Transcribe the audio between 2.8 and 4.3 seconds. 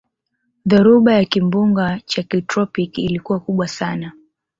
ilikuwa kubwa sana